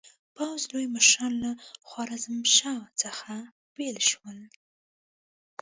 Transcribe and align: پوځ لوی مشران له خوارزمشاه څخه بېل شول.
پوځ 0.35 0.61
لوی 0.71 0.87
مشران 0.95 1.33
له 1.43 1.51
خوارزمشاه 1.87 2.79
څخه 3.01 3.31
بېل 3.75 3.97
شول. 4.09 4.39